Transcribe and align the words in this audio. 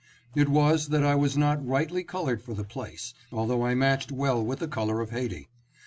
It 0.33 0.49
was 0.49 0.87
that 0.87 1.03
I 1.05 1.13
was 1.13 1.37
not 1.37 1.63
rightly 1.63 2.03
colored 2.03 2.41
for 2.41 2.55
the 2.55 2.63
place, 2.63 3.13
although 3.31 3.63
I 3.63 3.75
matched 3.75 4.11
well 4.11 4.43
with 4.43 4.57
the 4.57 4.67
color 4.67 4.99
of 4.99 5.11
Haiti. 5.11 5.47